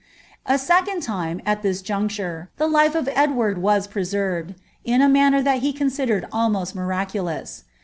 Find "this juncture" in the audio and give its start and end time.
1.61-2.49